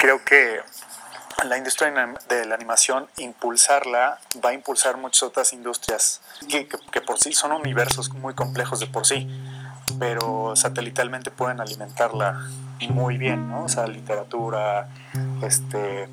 [0.00, 0.60] creo que
[1.44, 1.92] la industria
[2.28, 7.52] de la animación, impulsarla, va a impulsar muchas otras industrias que, que, por sí son
[7.52, 9.28] universos muy complejos de por sí,
[9.98, 12.40] pero satelitalmente pueden alimentarla
[12.88, 13.64] muy bien, ¿no?
[13.64, 14.88] O sea, literatura,
[15.42, 16.08] este...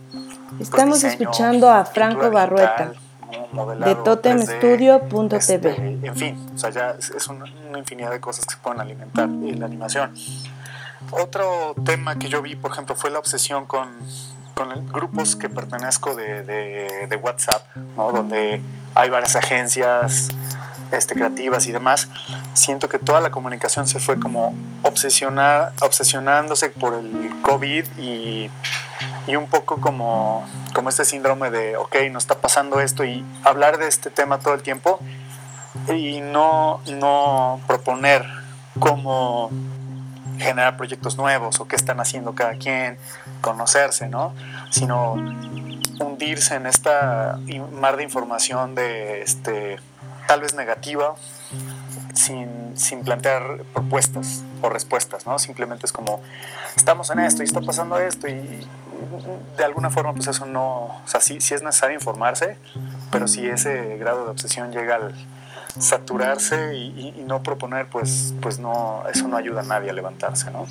[0.57, 2.91] Pues, Estamos escuchando a Franco Barrueta.
[3.85, 5.37] de totemstudio.tv.
[5.37, 7.47] Este, en fin, o sea, ya es, una,
[7.77, 10.13] infinidad de cosas que se pueden alimentar en la animación.
[11.11, 13.89] Otro tema que yo vi, por ejemplo, fue la obsesión con,
[14.53, 17.63] con grupos que pertenezco de, de, de WhatsApp,
[17.95, 18.11] ¿no?
[18.11, 18.61] donde
[18.95, 20.29] hay varias agencias
[20.91, 22.07] este, creativas y demás,
[22.53, 28.49] siento que toda la comunicación se fue como obsesionar, obsesionándose por el COVID y,
[29.27, 33.77] y, un poco como, como este síndrome de, ok, nos está pasando esto y hablar
[33.77, 34.99] de este tema todo el tiempo
[35.93, 38.25] y no, no proponer
[38.79, 39.51] cómo
[40.37, 42.97] generar proyectos nuevos o qué están haciendo cada quien,
[43.41, 44.33] conocerse, ¿no?
[44.71, 45.13] Sino
[45.99, 47.39] hundirse en esta
[47.71, 49.79] mar de información de este
[50.27, 51.15] tal vez negativa,
[52.13, 55.39] sin, sin, plantear propuestas o respuestas, ¿no?
[55.39, 56.21] Simplemente es como,
[56.75, 58.67] estamos en esto y está pasando esto y
[59.57, 62.57] de alguna forma pues eso no, o sea, sí, sí es necesario informarse,
[63.11, 65.15] pero si ese grado de obsesión llega al
[65.79, 70.65] saturarse y, no proponer, pues, pues no, eso no ayuda a nadie a levantarse, ¿no?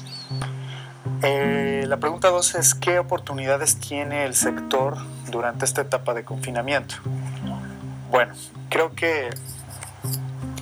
[1.22, 4.96] Eh, la pregunta dos es, ¿qué oportunidades tiene el sector
[5.30, 6.96] durante esta etapa de confinamiento?
[8.10, 8.34] Bueno,
[8.68, 9.30] creo que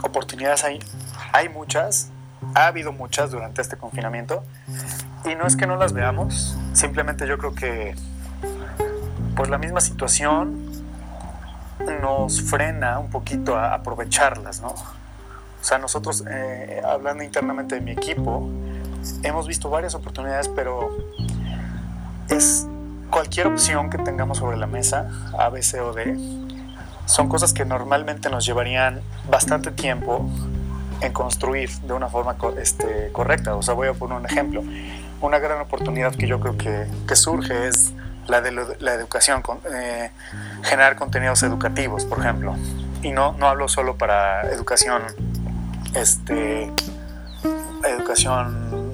[0.03, 0.79] oportunidades hay,
[1.33, 2.11] hay muchas,
[2.55, 4.45] ha habido muchas durante este confinamiento
[5.25, 7.95] y no es que no las veamos, simplemente yo creo que
[9.35, 10.64] pues la misma situación
[12.01, 14.69] nos frena un poquito a aprovecharlas, ¿no?
[14.69, 18.51] O sea, nosotros, eh, hablando internamente de mi equipo,
[19.23, 20.91] hemos visto varias oportunidades, pero
[22.29, 22.67] es
[23.11, 26.19] cualquier opción que tengamos sobre la mesa, A, B, C o D,
[27.07, 29.01] son cosas que normalmente nos llevarían
[29.31, 30.29] bastante tiempo
[31.01, 33.57] en construir de una forma este, correcta.
[33.57, 34.63] O sea, voy a poner un ejemplo.
[35.23, 37.94] Una gran oportunidad que yo creo que, que surge es
[38.27, 39.43] la de la educación,
[39.73, 40.11] eh,
[40.63, 42.57] generar contenidos educativos, por ejemplo.
[43.03, 45.03] Y no, no hablo solo para educación,
[45.95, 46.73] este,
[47.85, 48.93] educación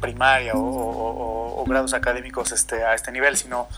[0.00, 3.68] primaria o, o grados académicos este, a este nivel, sino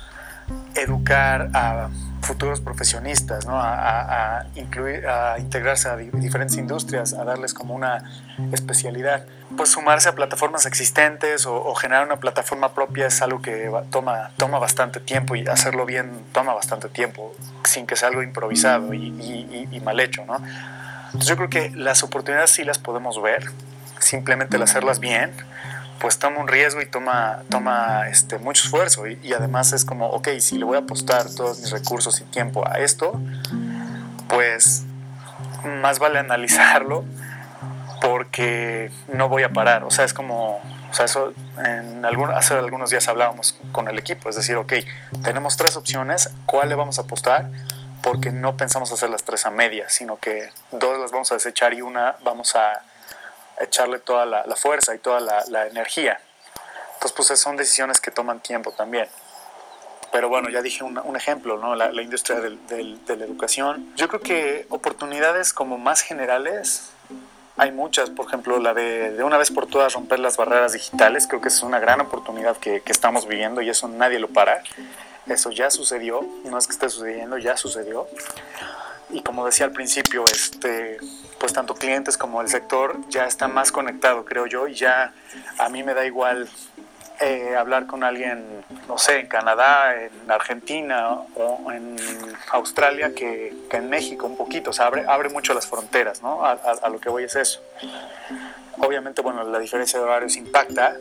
[0.74, 1.88] educar a
[2.24, 3.60] futuros profesionistas, ¿no?
[3.60, 8.02] a, incluir, a integrarse a diferentes industrias, a darles como una
[8.52, 9.26] especialidad.
[9.56, 14.58] Pues sumarse a plataformas existentes o, generar una plataforma propia es algo que toma, toma
[14.58, 20.00] bastante tiempo y hacerlo bien toma bastante tiempo, sin que sea algo improvisado y, mal
[20.00, 20.24] hecho.
[20.24, 20.36] ¿no?
[21.06, 23.44] Entonces yo creo que las oportunidades sí las podemos ver,
[24.00, 25.32] simplemente el hacerlas bien
[26.00, 29.06] pues toma un riesgo y toma, toma este, mucho esfuerzo.
[29.06, 32.66] Y, además es como, ok, si le voy a apostar todos mis recursos y tiempo
[32.66, 33.12] a esto,
[34.28, 34.84] pues
[35.80, 37.04] más vale analizarlo
[38.00, 39.84] porque no voy a parar.
[39.84, 40.56] O sea, es como,
[40.90, 41.32] o sea, eso
[41.64, 44.74] en algún, hace algunos días hablábamos con el equipo, es decir, ok,
[45.22, 47.48] tenemos tres opciones, ¿cuál le vamos a apostar?
[48.02, 51.72] Porque no pensamos hacer las tres a medias, sino que dos las vamos a desechar
[51.72, 52.82] y una vamos a
[53.60, 56.20] echarle toda la, fuerza y toda la, energía.
[56.94, 59.08] Entonces, pues son decisiones que toman tiempo también.
[60.12, 61.74] Pero bueno, ya dije un, ejemplo, ¿no?
[61.74, 63.92] La, industria de la educación.
[63.96, 66.92] Yo creo que oportunidades como más generales
[67.56, 68.10] hay muchas.
[68.10, 71.26] Por ejemplo, la de, de una vez por todas romper las barreras digitales.
[71.26, 74.62] Creo que es una gran oportunidad que, que estamos viviendo y eso nadie lo para.
[75.26, 78.06] Eso ya sucedió, no es que esté sucediendo, ya sucedió.
[79.10, 80.98] Y como decía al principio, este,
[81.44, 85.12] pues tanto clientes como el sector ya está más conectado, creo yo, y ya
[85.58, 86.48] a mí me da igual
[87.20, 91.96] eh, hablar con alguien, no sé, en Canadá, en Argentina o en
[92.50, 96.42] Australia que, en México un poquito, o sea, abre, abre mucho las fronteras, ¿no?
[96.46, 97.60] A, a, lo que voy es eso.
[98.78, 100.96] Obviamente, bueno, la diferencia de horarios impacta,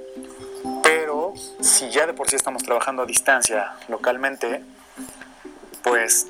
[0.84, 4.62] pero si ya de por sí estamos trabajando a distancia localmente,
[5.84, 6.28] pues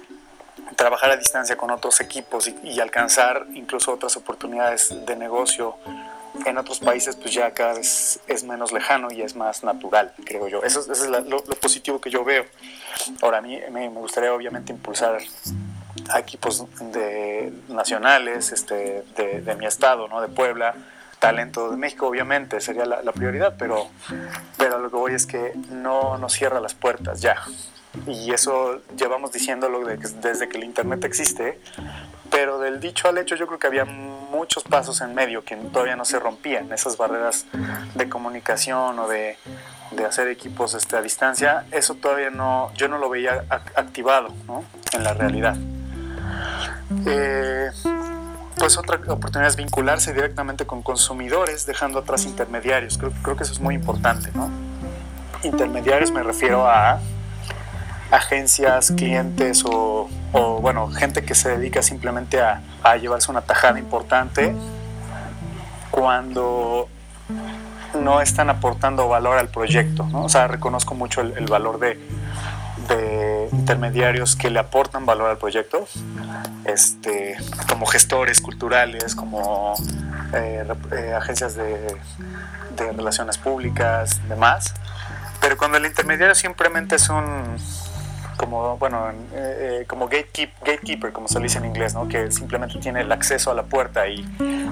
[0.76, 5.78] trabajar a distancia con otros equipos y, alcanzar incluso otras oportunidades de negocio
[6.46, 10.48] en otros países, pues ya cada vez es menos lejano y es más natural, creo
[10.48, 10.64] yo.
[10.64, 12.46] Eso, es lo, positivo que yo veo.
[13.22, 15.20] Ahora, a mí me, gustaría obviamente impulsar
[16.10, 20.22] a equipos de, nacionales este, de, mi estado, ¿no?
[20.22, 20.76] de Puebla,
[21.20, 23.88] talento de México, obviamente, sería la, prioridad, pero,
[24.58, 27.38] pero lo que voy es que no nos cierra las puertas ya
[28.08, 31.60] y eso llevamos diciéndolo desde que el Internet existe,
[32.30, 35.96] pero del dicho al hecho yo creo que había muchos pasos en medio que todavía
[35.96, 37.46] no se rompían, esas barreras
[37.94, 39.38] de comunicación o de,
[39.92, 43.46] de hacer equipos este, a distancia, eso todavía no, yo no lo veía
[43.76, 44.64] activado ¿no?
[44.94, 45.56] en la realidad.
[47.06, 47.70] Eh,
[48.58, 52.98] pues otra oportunidad es vincularse directamente con consumidores, dejando atrás intermediarios.
[52.98, 54.50] Creo, creo que eso es muy importante, ¿no?
[55.44, 57.00] Intermediarios me refiero a
[58.14, 60.08] agencias, clientes o,
[60.62, 62.62] bueno, gente que se dedica simplemente a,
[62.98, 64.54] llevarse una tajada importante
[65.90, 66.88] cuando
[68.00, 70.06] no están aportando valor al proyecto.
[70.12, 70.26] ¿no?
[70.26, 71.98] O sea, reconozco mucho el, valor de,
[73.52, 75.88] intermediarios que le aportan valor al proyecto,
[76.66, 77.36] este,
[77.68, 79.74] como gestores culturales, como
[80.34, 81.96] eh, eh, agencias de,
[82.76, 84.74] de relaciones públicas, demás.
[85.40, 87.58] Pero cuando el intermediario simplemente es un
[88.38, 92.08] como, bueno, eh, eh, como gatekeeper, como se dice en inglés, ¿no?
[92.08, 94.24] que simplemente tiene el acceso a la puerta y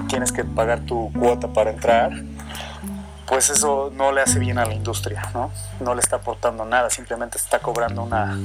[0.08, 2.12] tienes que pagar tu cuota para entrar,
[3.26, 5.50] pues eso no le hace bien a la industria, ¿no?
[5.80, 8.38] No le está aportando nada, simplemente está cobrando una,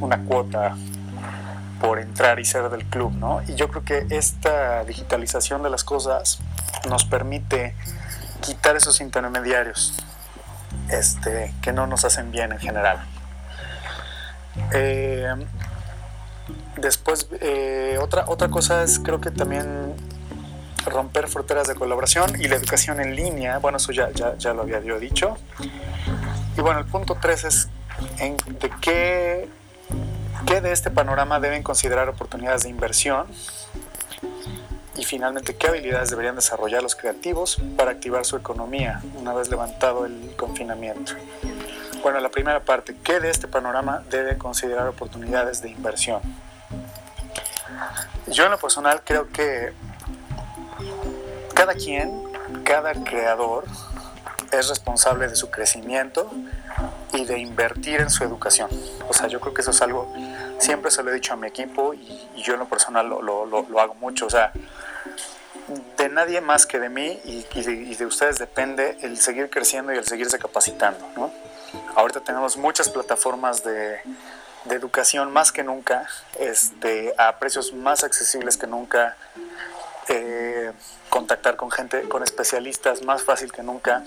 [0.00, 0.76] una cuota
[1.80, 3.42] por entrar y ser del club, ¿no?
[3.48, 6.38] Y yo creo que esta digitalización de las cosas
[6.88, 7.74] nos permite
[8.40, 9.94] quitar esos intermediarios
[10.88, 13.00] este, que no nos hacen bien en general.
[14.72, 15.34] Eh,
[16.76, 19.94] después, eh, otra, otra cosa es creo que también
[20.86, 23.58] romper fronteras de colaboración y la educación en línea.
[23.58, 25.36] Bueno, eso ya, ya, ya lo había yo dicho.
[26.56, 27.68] Y bueno, el punto 3 es
[28.18, 29.48] en, de qué,
[30.46, 33.26] qué de este panorama deben considerar oportunidades de inversión
[34.96, 40.04] y finalmente qué habilidades deberían desarrollar los creativos para activar su economía una vez levantado
[40.04, 41.12] el confinamiento.
[42.02, 46.22] Bueno, la primera parte, ¿qué de este panorama debe considerar oportunidades de inversión?
[48.26, 49.72] Yo en lo personal creo que
[51.54, 52.10] cada quien,
[52.64, 53.64] cada creador
[54.50, 56.30] es responsable de su crecimiento
[57.12, 58.70] y de invertir en su educación.
[59.08, 60.10] O sea, yo creo que eso es algo,
[60.58, 63.80] siempre se lo he dicho a mi equipo y, yo en lo personal lo, lo,
[63.80, 64.24] hago mucho.
[64.26, 64.52] O sea,
[65.98, 70.04] de nadie más que de mí y, de, ustedes depende el seguir creciendo y el
[70.06, 71.30] seguirse capacitando, ¿no?
[71.94, 74.00] Ahorita tenemos muchas plataformas de,
[74.68, 76.06] educación más que nunca,
[76.38, 79.16] este, a precios más accesibles que nunca,
[80.08, 80.72] eh,
[81.08, 84.04] contactar con gente, con especialistas más fácil que nunca.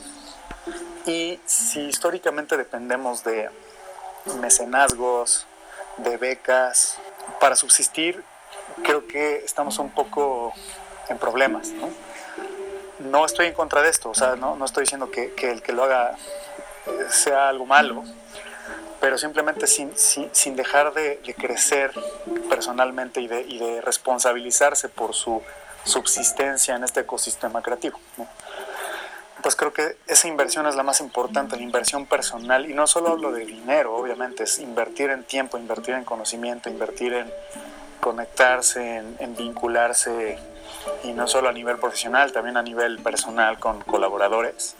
[1.05, 3.49] Y si históricamente dependemos de
[4.39, 5.45] mecenazgos,
[5.97, 6.97] de becas,
[7.39, 8.23] para subsistir,
[8.83, 10.53] creo que estamos un poco
[11.09, 11.71] en problemas.
[12.99, 15.83] No, estoy en contra de esto, o sea, no, estoy diciendo que el que lo
[15.83, 16.15] haga
[17.09, 18.03] sea algo malo,
[18.99, 21.91] pero simplemente sin, sin, dejar de, crecer
[22.49, 25.41] personalmente y de, y de, responsabilizarse por su
[25.83, 27.99] subsistencia en este ecosistema creativo.
[29.41, 33.09] Pues creo que esa inversión es la más importante, la inversión personal, y no solo
[33.09, 37.29] hablo de dinero, obviamente, es invertir en tiempo, invertir en conocimiento, invertir en
[37.99, 40.39] conectarse, en, en vincularse,
[41.03, 44.75] y no solo a nivel profesional, también a nivel personal con colaboradores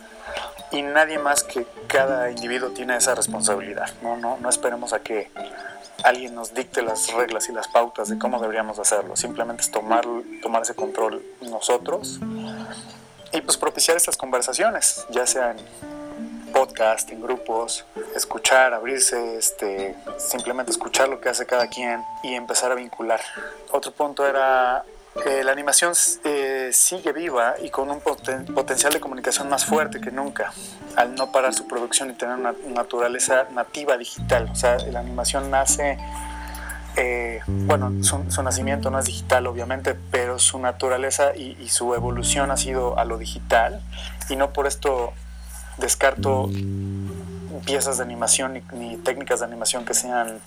[0.74, 3.90] y nadie más que cada individuo tiene esa responsabilidad.
[4.02, 5.30] No, no, no esperemos a que
[6.04, 9.16] alguien nos dicte las reglas y las pautas de cómo deberíamos hacerlo.
[9.16, 10.04] Simplemente es tomar,
[10.42, 12.20] tomar ese control nosotros
[13.32, 15.58] y pues propiciar estas conversaciones, ya sea en
[16.52, 17.86] podcast, en grupos,
[18.16, 23.22] escuchar, abrirse, este, simplemente escuchar lo que hace cada quien y empezar a vincular.
[23.72, 24.84] Otro punto era
[25.44, 25.94] la animación
[26.24, 30.52] eh, sigue viva y con un potencial de comunicación más fuerte que nunca,
[30.96, 34.50] al no parar su producción y tener una naturaleza nativa digital.
[34.52, 35.98] O sea, la animación nace,
[36.96, 42.58] eh, bueno, su, nacimiento no es digital obviamente, pero su naturaleza y, su evolución ha
[42.58, 43.82] sido a lo digital
[44.30, 45.14] y no por esto
[45.78, 46.50] descarto
[47.66, 50.40] piezas de animación ni técnicas de animación que sean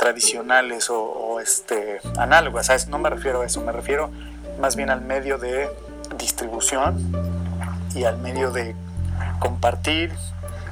[0.00, 2.88] tradicionales o, este, análogas.
[2.88, 4.10] No me refiero a eso, me refiero
[4.60, 5.70] más bien al medio de
[6.18, 7.12] distribución
[7.94, 8.76] y al medio de
[9.38, 10.12] compartir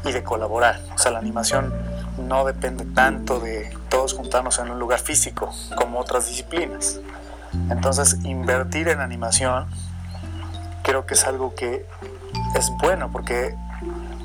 [0.04, 0.80] y de colaborar.
[0.94, 1.74] O sea, la animación
[2.18, 7.00] no depende tanto de todos juntarnos en un lugar físico como otras disciplinas.
[7.70, 9.66] Entonces, invertir en animación
[10.82, 11.86] creo que es algo que
[12.54, 13.54] es bueno porque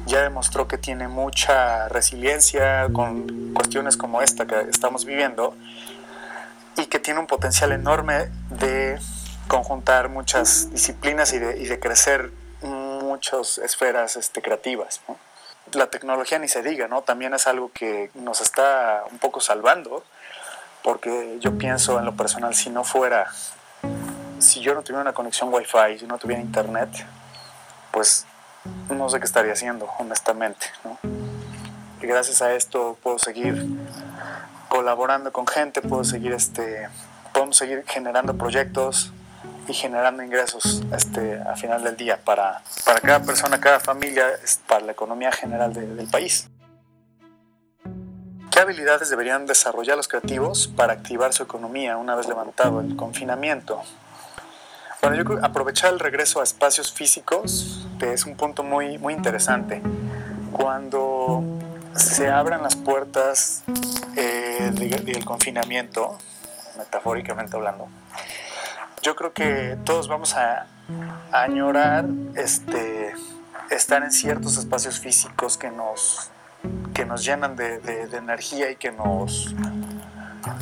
[0.06, 5.56] ya demostró que tiene mucha resiliencia con cuestiones como esta que estamos viviendo
[6.78, 9.00] y que tiene un potencial enorme de
[9.48, 12.32] conjuntar muchas disciplinas y de, crecer
[12.62, 15.02] muchas esferas este, creativas.
[15.74, 17.02] La tecnología ni se diga, ¿no?
[17.02, 20.04] También es algo que nos está un poco salvando,
[20.84, 23.28] porque yo pienso en lo personal, si no fuera
[24.44, 26.90] si yo no tuviera una conexión Wi-Fi, si no tuviera internet,
[27.92, 28.26] pues
[28.90, 30.68] no sé qué estaría haciendo, honestamente.
[32.02, 33.66] Y gracias a esto puedo seguir
[34.68, 36.90] colaborando con gente, puedo seguir este,
[37.34, 39.14] podemos seguir generando proyectos
[39.68, 44.26] y generando ingresos este, a final del día para, para cada persona, cada familia,
[44.68, 46.50] para la economía general del país.
[48.52, 53.82] ¿Qué habilidades deberían desarrollar los creativos para activar su economía una vez levantado el confinamiento?
[55.02, 59.14] Bueno, yo creo que aprovechar el regreso a espacios físicos es un punto muy, muy
[59.14, 59.82] interesante.
[60.52, 61.44] Cuando
[61.96, 63.64] se abran las puertas
[64.16, 66.18] eh, del confinamiento,
[66.78, 67.88] metafóricamente hablando,
[69.04, 70.66] yo creo que todos vamos a,
[71.32, 72.06] añorar
[72.36, 73.14] este,
[73.72, 76.30] estar en ciertos espacios físicos que nos,
[76.94, 77.80] que nos llenan de,
[78.14, 79.56] energía y que nos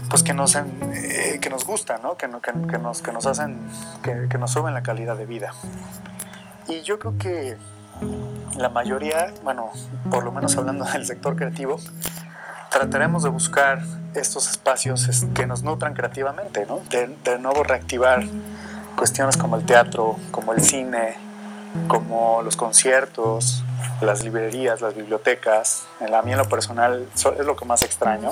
[0.10, 2.15] pues que nos, eh, que nos gustan, ¿no?
[2.15, 3.60] que, que, nos, que nos hacen,
[4.03, 5.53] que, que, nos suben la calidad de vida.
[6.67, 7.57] Y yo creo que
[8.57, 9.71] la mayoría, bueno,
[10.10, 11.79] por lo menos hablando del sector creativo,
[12.72, 13.82] trataremos de buscar
[14.16, 16.82] estos espacios que nos nutran creativamente, ¿no?
[16.90, 18.24] De, nuevo reactivar
[18.96, 21.16] cuestiones como el teatro, como el cine,
[21.88, 23.63] como los conciertos,
[24.00, 25.86] las librerías, las bibliotecas.
[26.00, 28.32] En la mía en lo personal es lo que más extraño.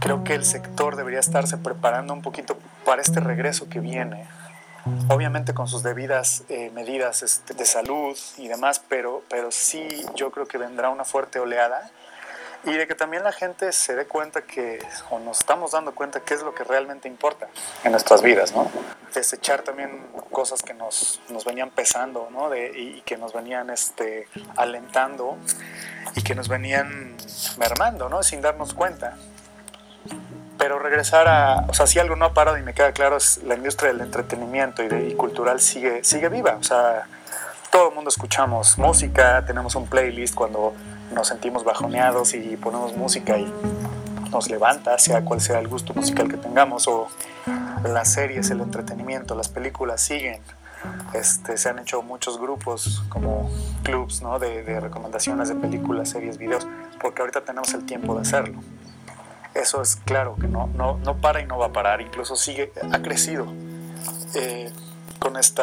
[0.00, 4.26] Creo que el sector debería estarse preparando un poquito para este regreso que viene.
[5.08, 10.32] Obviamente con sus debidas eh, medidas este, de salud y demás, pero, pero sí yo
[10.32, 11.92] creo que vendrá una fuerte oleada
[12.64, 14.78] y de que también la gente se dé cuenta que,
[15.10, 17.48] o nos estamos dando cuenta qué es lo que realmente importa
[17.82, 18.70] en nuestras vidas, ¿no?
[19.12, 22.50] Desechar también cosas que nos, nos venían pesando, ¿no?
[22.50, 25.36] De, y, que nos venían este, alentando
[26.14, 27.16] y que nos venían
[27.58, 28.22] mermando, ¿no?
[28.22, 29.16] Sin darnos cuenta.
[30.56, 33.42] Pero regresar a, o sea, si algo no ha parado y me queda claro es
[33.42, 37.08] la industria del entretenimiento y, de, y cultural sigue, sigue viva, o sea,
[37.72, 40.74] todo el mundo escuchamos música, tenemos un playlist cuando
[41.12, 43.52] nos sentimos bajoneados y ponemos música y
[44.30, 47.08] nos levanta, sea cual sea el gusto musical que tengamos, o
[47.84, 50.40] las series, el entretenimiento, las películas siguen.
[51.12, 53.50] Este, se han hecho muchos grupos como
[53.84, 54.38] clubs ¿no?
[54.38, 56.66] de, recomendaciones de películas, series, videos,
[57.00, 58.60] porque ahorita tenemos el tiempo de hacerlo.
[59.54, 62.72] Eso es claro que no, no, no para y no va a parar, incluso sigue,
[62.90, 63.46] ha crecido
[64.34, 64.72] eh,
[65.18, 65.62] con este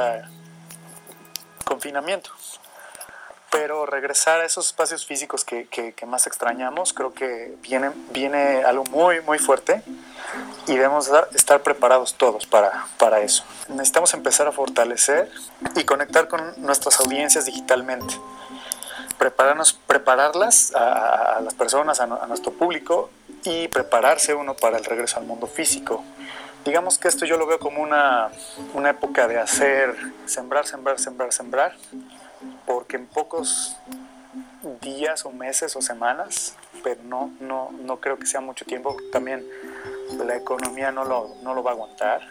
[1.66, 2.30] confinamiento
[3.60, 8.86] pero regresar a esos espacios físicos que, que, más extrañamos, creo que viene, viene algo
[8.86, 9.84] muy, muy fuerte
[10.66, 13.44] y debemos estar preparados todos para, para eso.
[13.68, 15.30] Necesitamos empezar a fortalecer
[15.76, 18.14] y conectar con nuestras audiencias digitalmente.
[19.18, 23.10] Prepararnos, prepararlas a, las personas, a, a nuestro público
[23.44, 26.02] y prepararse uno para el regreso al mundo físico
[26.66, 28.30] digamos que esto yo lo veo como una,
[28.74, 31.74] una, época de hacer, sembrar, sembrar, sembrar, sembrar,
[32.90, 33.78] porque en pocos
[34.82, 39.46] días o meses o semanas, pero no, no, no creo que sea mucho tiempo, también
[40.26, 42.22] la economía no lo, no lo va a aguantar,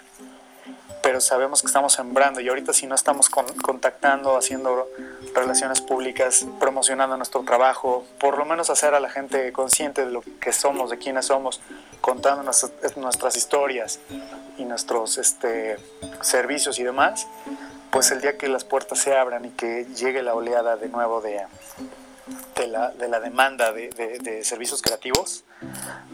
[1.00, 4.88] pero sabemos que estamos sembrando y ahorita si no estamos contactando, haciendo
[5.32, 10.22] relaciones públicas, promocionando nuestro trabajo, por lo menos hacer a la gente consciente de lo
[10.40, 11.60] que somos, de quiénes somos,
[12.00, 14.00] contando nuestras, nuestras historias
[14.56, 15.76] y nuestros este,
[16.20, 17.28] servicios y demás,
[17.90, 21.20] pues el día que las puertas se abran y que llegue la oleada de nuevo
[21.20, 21.46] de,
[22.56, 25.44] de, la, de la, demanda de, de, servicios creativos,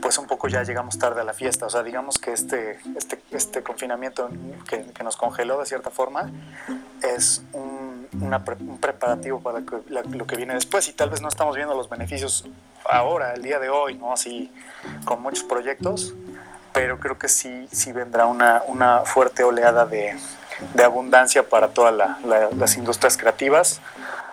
[0.00, 1.66] pues un poco ya llegamos tarde a la fiesta.
[1.66, 4.30] O sea, digamos que este, este, este confinamiento
[4.68, 6.30] que, que, nos congeló de cierta forma
[7.02, 11.74] es un, un preparativo para lo que viene después y tal vez no estamos viendo
[11.74, 12.44] los beneficios
[12.88, 14.12] ahora, el día de hoy, ¿no?
[14.12, 14.52] Así
[15.04, 16.14] con muchos proyectos,
[16.72, 20.16] pero creo que sí, sí vendrá una, una fuerte oleada de,
[20.74, 21.94] de abundancia para todas
[22.24, 23.80] las industrias creativas.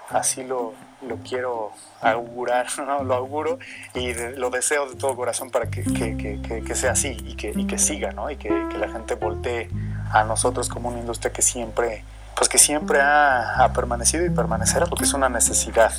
[0.09, 0.73] Así lo,
[1.07, 2.67] lo quiero augurar,
[3.05, 3.59] lo auguro
[3.93, 7.65] y lo deseo de todo corazón para que, que, que, sea así y que, y
[7.65, 8.29] que siga ¿no?
[8.29, 9.69] y que, la gente voltee
[10.11, 12.03] a nosotros como una industria que siempre,
[12.35, 15.93] pues que siempre ha, ha, permanecido y permanecerá porque es una necesidad,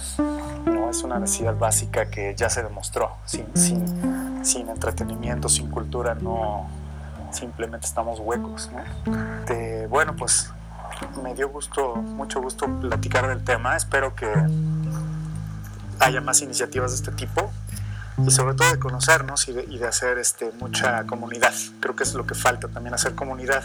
[0.67, 0.91] ¿no?
[0.91, 3.17] es una necesidad básica que ya se demostró.
[3.25, 6.69] Sin, sin, sin entretenimiento, sin cultura, no,
[7.33, 8.71] simplemente estamos huecos.
[9.89, 10.51] bueno, pues
[11.23, 13.77] me dio gusto, mucho gusto platicar del tema.
[13.77, 14.33] Espero que
[16.01, 17.51] haya más iniciativas de este tipo
[18.19, 21.53] y sobre todo de conocernos y de, hacer este, mucha comunidad.
[21.81, 23.65] Creo que es lo que falta también, hacer comunidad,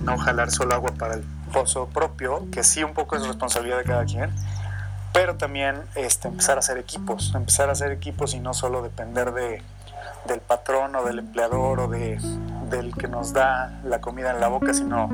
[0.00, 3.84] no jalar solo agua para el pozo propio, que sí un poco es responsabilidad de
[3.84, 4.30] cada quien,
[5.12, 9.32] pero también este, empezar a hacer equipos, empezar a hacer equipos y no solo depender
[9.32, 9.62] de,
[10.26, 12.18] del patrón o del empleador o de,
[12.70, 15.08] del que nos da la comida en la boca, sino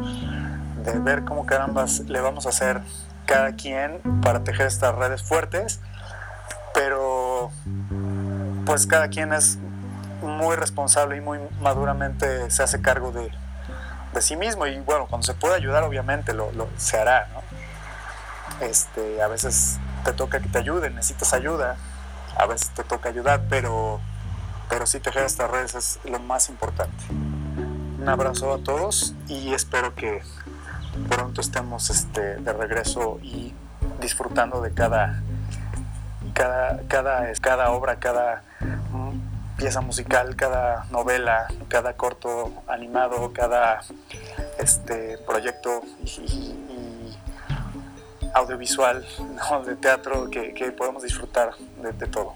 [0.85, 2.83] de ver cómo carambas le vamos a hacer
[3.27, 5.81] cada quien para tejer estas redes fuertes,
[6.75, 7.51] pero
[8.67, 9.59] pues cada quien es
[10.23, 13.31] muy responsable y muy maduramente se hace cargo de,
[14.13, 17.43] de sí mismo y bueno, cuando se puede ayudar obviamente lo, lo, se hará, ¿no?
[18.65, 21.77] Este, a veces te toca que te ayuden, necesitas ayuda,
[22.37, 24.01] a veces te toca ayudar, pero,
[24.69, 27.05] pero sí tejer estas redes es lo más importante.
[28.05, 30.21] Un abrazo a todos y espero que
[31.09, 33.55] pronto estemos este, de regreso y
[33.99, 35.23] disfrutando de cada,
[36.35, 38.43] cada, cada, cada obra, cada
[39.57, 43.81] pieza musical, cada novela, cada corto animado, cada
[44.59, 46.55] este, proyecto y,
[48.35, 49.03] audiovisual,
[49.67, 52.35] de teatro, que, podemos disfrutar de, todo.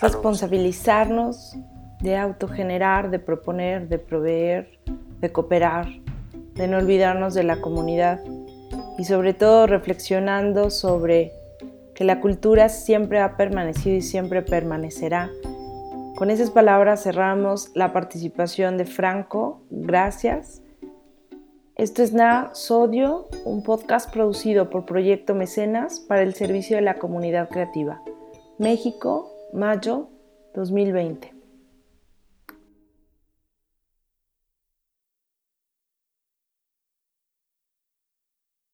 [0.00, 1.56] Responsabilizarnos
[2.00, 4.78] de autogenerar, de proponer, de proveer,
[5.20, 5.88] de cooperar,
[6.54, 8.20] de no olvidarnos de la comunidad
[8.98, 11.32] y sobre todo reflexionando sobre
[11.94, 15.30] que la cultura siempre ha permanecido y siempre permanecerá
[16.20, 19.62] con esas palabras cerramos la participación de Franco.
[19.70, 20.60] Gracias.
[21.76, 26.98] Esto es Na Sodio, un podcast producido por Proyecto Mecenas para el servicio de la
[26.98, 28.02] comunidad creativa.
[28.58, 30.08] México, mayo
[30.52, 31.39] 2020.